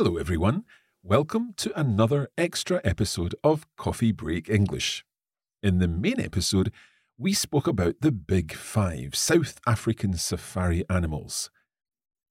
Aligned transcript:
Hello, 0.00 0.16
everyone. 0.16 0.62
Welcome 1.02 1.54
to 1.56 1.76
another 1.76 2.28
extra 2.38 2.80
episode 2.84 3.34
of 3.42 3.66
Coffee 3.76 4.12
Break 4.12 4.48
English. 4.48 5.04
In 5.60 5.78
the 5.78 5.88
main 5.88 6.20
episode, 6.20 6.70
we 7.16 7.32
spoke 7.32 7.66
about 7.66 7.96
the 8.00 8.12
big 8.12 8.54
five 8.54 9.16
South 9.16 9.58
African 9.66 10.12
safari 10.12 10.84
animals. 10.88 11.50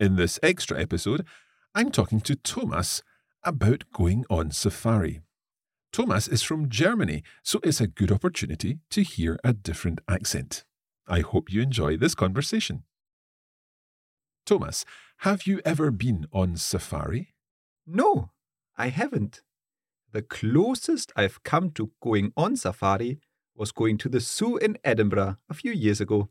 In 0.00 0.16
this 0.16 0.40
extra 0.42 0.80
episode, 0.80 1.24
I'm 1.72 1.92
talking 1.92 2.20
to 2.22 2.34
Thomas 2.34 3.00
about 3.44 3.84
going 3.92 4.24
on 4.28 4.50
safari. 4.50 5.20
Thomas 5.92 6.26
is 6.26 6.42
from 6.42 6.68
Germany, 6.68 7.22
so 7.44 7.60
it's 7.62 7.80
a 7.80 7.86
good 7.86 8.10
opportunity 8.10 8.80
to 8.90 9.02
hear 9.02 9.38
a 9.44 9.52
different 9.52 10.00
accent. 10.08 10.64
I 11.06 11.20
hope 11.20 11.52
you 11.52 11.62
enjoy 11.62 11.96
this 11.96 12.16
conversation. 12.16 12.82
Thomas, 14.44 14.84
have 15.18 15.46
you 15.46 15.60
ever 15.64 15.92
been 15.92 16.26
on 16.32 16.56
safari? 16.56 17.31
No, 17.86 18.30
I 18.76 18.88
haven't. 18.88 19.42
The 20.12 20.22
closest 20.22 21.12
I've 21.16 21.42
come 21.42 21.70
to 21.72 21.92
going 22.02 22.32
on 22.36 22.56
safari 22.56 23.18
was 23.54 23.72
going 23.72 23.98
to 23.98 24.08
the 24.08 24.20
zoo 24.20 24.56
in 24.56 24.78
Edinburgh 24.84 25.36
a 25.48 25.54
few 25.54 25.72
years 25.72 26.00
ago. 26.00 26.30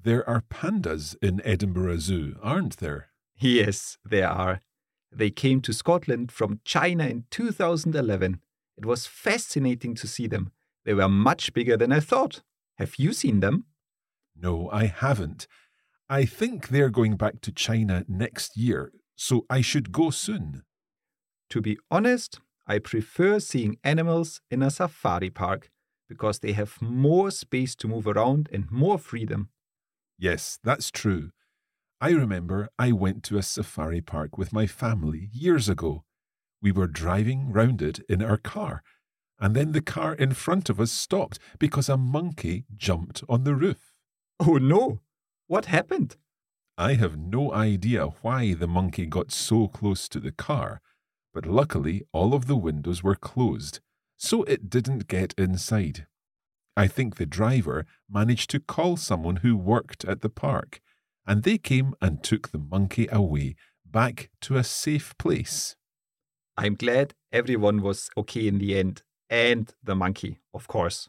There 0.00 0.28
are 0.28 0.42
pandas 0.42 1.16
in 1.20 1.42
Edinburgh 1.44 1.98
Zoo, 1.98 2.36
aren't 2.42 2.78
there? 2.78 3.08
Yes, 3.38 3.98
there 4.04 4.28
are. 4.28 4.60
They 5.10 5.30
came 5.30 5.60
to 5.62 5.72
Scotland 5.72 6.30
from 6.30 6.60
China 6.64 7.06
in 7.06 7.24
2011. 7.30 8.40
It 8.76 8.84
was 8.84 9.06
fascinating 9.06 9.94
to 9.96 10.06
see 10.06 10.26
them. 10.26 10.52
They 10.84 10.94
were 10.94 11.08
much 11.08 11.52
bigger 11.52 11.76
than 11.76 11.92
I 11.92 12.00
thought. 12.00 12.42
Have 12.76 12.96
you 12.96 13.12
seen 13.12 13.40
them? 13.40 13.64
No, 14.36 14.70
I 14.70 14.86
haven't. 14.86 15.46
I 16.08 16.24
think 16.24 16.68
they're 16.68 16.90
going 16.90 17.16
back 17.16 17.40
to 17.42 17.52
China 17.52 18.04
next 18.08 18.56
year, 18.56 18.92
so 19.18 19.44
I 19.50 19.60
should 19.60 19.90
go 19.90 20.10
soon. 20.10 20.62
To 21.50 21.60
be 21.60 21.76
honest, 21.90 22.38
I 22.68 22.78
prefer 22.78 23.40
seeing 23.40 23.76
animals 23.82 24.40
in 24.50 24.62
a 24.62 24.70
safari 24.70 25.28
park 25.28 25.70
because 26.08 26.38
they 26.38 26.52
have 26.52 26.80
more 26.80 27.30
space 27.32 27.74
to 27.76 27.88
move 27.88 28.06
around 28.06 28.48
and 28.52 28.70
more 28.70 28.96
freedom. 28.96 29.50
Yes, 30.18 30.58
that's 30.62 30.90
true. 30.90 31.30
I 32.00 32.10
remember 32.10 32.68
I 32.78 32.92
went 32.92 33.24
to 33.24 33.38
a 33.38 33.42
safari 33.42 34.00
park 34.00 34.38
with 34.38 34.52
my 34.52 34.68
family 34.68 35.28
years 35.32 35.68
ago. 35.68 36.04
We 36.62 36.70
were 36.70 36.86
driving 36.86 37.52
round 37.52 37.82
it 37.82 37.98
in 38.08 38.22
our 38.22 38.36
car, 38.36 38.82
and 39.40 39.56
then 39.56 39.72
the 39.72 39.82
car 39.82 40.14
in 40.14 40.32
front 40.32 40.70
of 40.70 40.80
us 40.80 40.92
stopped 40.92 41.40
because 41.58 41.88
a 41.88 41.96
monkey 41.96 42.66
jumped 42.76 43.24
on 43.28 43.42
the 43.42 43.56
roof. 43.56 43.94
Oh 44.38 44.58
no! 44.58 45.00
What 45.48 45.64
happened? 45.66 46.16
I 46.80 46.94
have 46.94 47.18
no 47.18 47.52
idea 47.52 48.06
why 48.22 48.54
the 48.54 48.68
monkey 48.68 49.04
got 49.06 49.32
so 49.32 49.66
close 49.66 50.08
to 50.10 50.20
the 50.20 50.30
car, 50.30 50.80
but 51.34 51.44
luckily 51.44 52.04
all 52.12 52.34
of 52.34 52.46
the 52.46 52.54
windows 52.54 53.02
were 53.02 53.16
closed, 53.16 53.80
so 54.16 54.44
it 54.44 54.70
didn't 54.70 55.08
get 55.08 55.34
inside. 55.36 56.06
I 56.76 56.86
think 56.86 57.16
the 57.16 57.26
driver 57.26 57.84
managed 58.08 58.50
to 58.50 58.60
call 58.60 58.96
someone 58.96 59.36
who 59.36 59.56
worked 59.56 60.04
at 60.04 60.20
the 60.20 60.30
park, 60.30 60.80
and 61.26 61.42
they 61.42 61.58
came 61.58 61.94
and 62.00 62.22
took 62.22 62.52
the 62.52 62.58
monkey 62.58 63.08
away 63.10 63.56
back 63.84 64.30
to 64.42 64.56
a 64.56 64.62
safe 64.62 65.18
place. 65.18 65.74
I'm 66.56 66.76
glad 66.76 67.14
everyone 67.32 67.82
was 67.82 68.08
okay 68.16 68.46
in 68.46 68.58
the 68.58 68.78
end, 68.78 69.02
and 69.28 69.74
the 69.82 69.96
monkey, 69.96 70.38
of 70.54 70.68
course. 70.68 71.08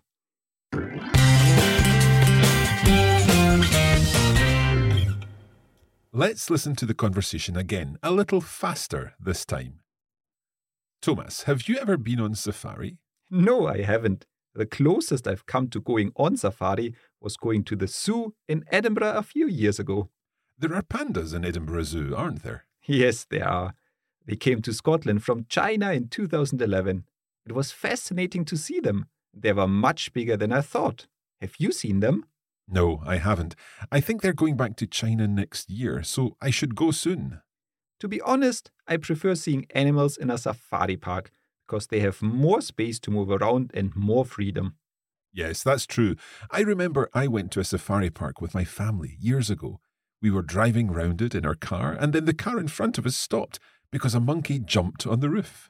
Let's 6.11 6.49
listen 6.49 6.75
to 6.77 6.87
the 6.87 6.95
conversation 6.95 7.55
again, 7.55 7.99
a 8.01 8.09
little 8.09 8.41
faster 8.41 9.13
this 9.19 9.45
time. 9.45 9.81
Thomas, 11.03 11.43
have 11.43 11.69
you 11.69 11.77
ever 11.77 11.97
been 11.97 12.19
on 12.19 12.33
safari? 12.33 12.97
No, 13.29 13.67
I 13.67 13.83
haven't. 13.83 14.25
The 14.55 14.65
closest 14.65 15.27
I've 15.27 15.45
come 15.45 15.67
to 15.67 15.79
going 15.79 16.11
on 16.15 16.35
safari 16.35 16.95
was 17.21 17.37
going 17.37 17.63
to 17.65 17.75
the 17.75 17.85
zoo 17.85 18.33
in 18.47 18.65
Edinburgh 18.71 19.17
a 19.17 19.21
few 19.21 19.47
years 19.47 19.77
ago. 19.77 20.09
There 20.57 20.73
are 20.73 20.81
pandas 20.81 21.35
in 21.35 21.45
Edinburgh 21.45 21.83
Zoo, 21.83 22.15
aren't 22.15 22.41
there? 22.41 22.65
Yes, 22.87 23.27
there 23.29 23.47
are. 23.47 23.75
They 24.25 24.35
came 24.35 24.63
to 24.63 24.73
Scotland 24.73 25.23
from 25.23 25.45
China 25.47 25.91
in 25.91 26.07
2011. 26.07 27.05
It 27.45 27.51
was 27.51 27.71
fascinating 27.71 28.45
to 28.45 28.57
see 28.57 28.79
them. 28.79 29.05
They 29.31 29.53
were 29.53 29.67
much 29.67 30.11
bigger 30.11 30.35
than 30.35 30.51
I 30.51 30.61
thought. 30.61 31.05
Have 31.39 31.53
you 31.59 31.71
seen 31.71 31.99
them? 31.99 32.25
No, 32.71 33.01
I 33.05 33.17
haven't. 33.17 33.55
I 33.91 33.99
think 33.99 34.21
they're 34.21 34.33
going 34.33 34.55
back 34.55 34.75
to 34.77 34.87
China 34.87 35.27
next 35.27 35.69
year, 35.69 36.03
so 36.03 36.37
I 36.41 36.51
should 36.51 36.75
go 36.75 36.91
soon. 36.91 37.41
To 37.99 38.07
be 38.07 38.21
honest, 38.21 38.69
I 38.87 38.97
prefer 38.97 39.35
seeing 39.35 39.65
animals 39.71 40.17
in 40.17 40.29
a 40.29 40.37
safari 40.37 40.95
park 40.95 41.31
because 41.67 41.87
they 41.87 41.99
have 42.01 42.21
more 42.21 42.61
space 42.61 42.99
to 42.99 43.11
move 43.11 43.29
around 43.29 43.71
and 43.73 43.95
more 43.95 44.23
freedom. 44.23 44.75
Yes, 45.33 45.63
that's 45.63 45.85
true. 45.85 46.15
I 46.51 46.61
remember 46.61 47.09
I 47.13 47.27
went 47.27 47.51
to 47.51 47.59
a 47.59 47.63
safari 47.63 48.09
park 48.09 48.39
with 48.41 48.55
my 48.55 48.65
family 48.65 49.17
years 49.19 49.49
ago. 49.49 49.79
We 50.21 50.31
were 50.31 50.41
driving 50.41 50.91
round 50.91 51.21
it 51.21 51.35
in 51.35 51.45
our 51.45 51.55
car, 51.55 51.95
and 51.99 52.13
then 52.13 52.25
the 52.25 52.33
car 52.33 52.59
in 52.59 52.67
front 52.67 52.97
of 52.97 53.05
us 53.05 53.15
stopped 53.15 53.59
because 53.91 54.13
a 54.13 54.19
monkey 54.19 54.59
jumped 54.59 55.07
on 55.07 55.19
the 55.19 55.29
roof. 55.29 55.69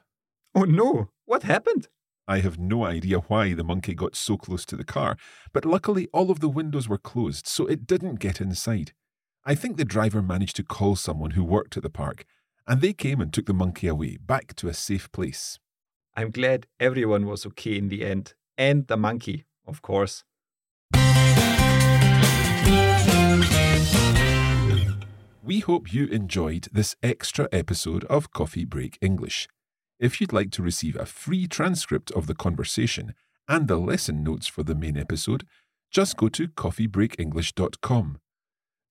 Oh 0.54 0.64
no! 0.64 1.10
What 1.24 1.44
happened? 1.44 1.88
I 2.30 2.38
have 2.38 2.60
no 2.60 2.84
idea 2.84 3.18
why 3.18 3.54
the 3.54 3.64
monkey 3.64 3.92
got 3.92 4.14
so 4.14 4.36
close 4.36 4.64
to 4.66 4.76
the 4.76 4.84
car, 4.84 5.16
but 5.52 5.64
luckily 5.64 6.06
all 6.12 6.30
of 6.30 6.38
the 6.38 6.48
windows 6.48 6.88
were 6.88 6.96
closed, 6.96 7.48
so 7.48 7.66
it 7.66 7.88
didn't 7.88 8.20
get 8.20 8.40
inside. 8.40 8.92
I 9.44 9.56
think 9.56 9.76
the 9.76 9.84
driver 9.84 10.22
managed 10.22 10.54
to 10.56 10.62
call 10.62 10.94
someone 10.94 11.32
who 11.32 11.42
worked 11.42 11.76
at 11.76 11.82
the 11.82 11.90
park, 11.90 12.24
and 12.68 12.80
they 12.80 12.92
came 12.92 13.20
and 13.20 13.32
took 13.32 13.46
the 13.46 13.52
monkey 13.52 13.88
away, 13.88 14.16
back 14.16 14.54
to 14.58 14.68
a 14.68 14.74
safe 14.74 15.10
place. 15.10 15.58
I'm 16.14 16.30
glad 16.30 16.68
everyone 16.78 17.26
was 17.26 17.44
okay 17.46 17.76
in 17.76 17.88
the 17.88 18.04
end, 18.04 18.34
and 18.56 18.86
the 18.86 18.96
monkey, 18.96 19.46
of 19.66 19.82
course. 19.82 20.22
We 25.42 25.58
hope 25.66 25.92
you 25.92 26.06
enjoyed 26.06 26.68
this 26.72 26.94
extra 27.02 27.48
episode 27.50 28.04
of 28.04 28.30
Coffee 28.30 28.64
Break 28.64 28.98
English. 29.00 29.48
If 30.00 30.18
you'd 30.18 30.32
like 30.32 30.50
to 30.52 30.62
receive 30.62 30.96
a 30.96 31.04
free 31.04 31.46
transcript 31.46 32.10
of 32.12 32.26
the 32.26 32.34
conversation 32.34 33.14
and 33.46 33.68
the 33.68 33.76
lesson 33.76 34.24
notes 34.24 34.46
for 34.46 34.62
the 34.62 34.74
main 34.74 34.96
episode, 34.96 35.46
just 35.90 36.16
go 36.16 36.30
to 36.30 36.48
coffeebreakenglish.com. 36.48 38.18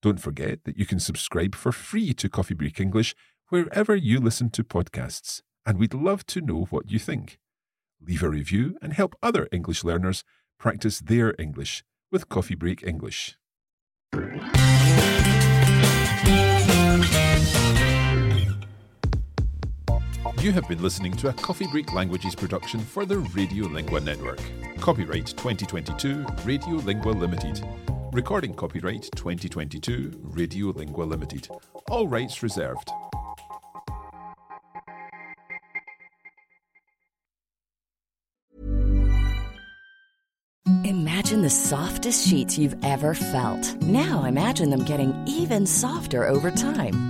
Don't 0.02 0.20
forget 0.20 0.62
that 0.64 0.78
you 0.78 0.86
can 0.86 1.00
subscribe 1.00 1.56
for 1.56 1.72
free 1.72 2.14
to 2.14 2.28
Coffee 2.28 2.54
Break 2.54 2.78
English 2.78 3.16
wherever 3.48 3.96
you 3.96 4.20
listen 4.20 4.50
to 4.50 4.62
podcasts, 4.62 5.42
and 5.66 5.78
we'd 5.78 5.94
love 5.94 6.24
to 6.26 6.40
know 6.40 6.68
what 6.70 6.92
you 6.92 7.00
think. 7.00 7.38
Leave 8.00 8.22
a 8.22 8.30
review 8.30 8.76
and 8.80 8.92
help 8.92 9.16
other 9.20 9.48
English 9.50 9.82
learners 9.82 10.22
practice 10.60 11.00
their 11.00 11.34
English 11.40 11.82
with 12.12 12.28
Coffee 12.28 12.54
Break 12.54 12.84
English. 12.84 13.36
You 20.40 20.52
have 20.52 20.66
been 20.66 20.80
listening 20.80 21.12
to 21.18 21.28
a 21.28 21.34
Coffee 21.34 21.66
Break 21.66 21.92
Languages 21.92 22.34
production 22.34 22.80
for 22.80 23.04
the 23.04 23.16
Radiolingua 23.16 24.02
Network. 24.02 24.40
Copyright 24.80 25.26
2022 25.26 26.24
Radiolingua 26.46 27.14
Limited. 27.14 27.62
Recording 28.10 28.54
copyright 28.54 29.02
2022 29.16 30.12
Radiolingua 30.30 31.06
Limited. 31.06 31.46
All 31.90 32.08
rights 32.08 32.42
reserved. 32.42 32.90
Imagine 40.86 41.42
the 41.42 41.50
softest 41.50 42.26
sheets 42.26 42.56
you've 42.56 42.82
ever 42.82 43.12
felt. 43.12 43.74
Now 43.82 44.24
imagine 44.24 44.70
them 44.70 44.86
getting 44.86 45.12
even 45.26 45.66
softer 45.66 46.26
over 46.26 46.50
time. 46.50 47.09